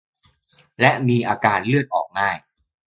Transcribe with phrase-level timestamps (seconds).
[0.79, 2.37] และมีอาการเลือดออกง่าย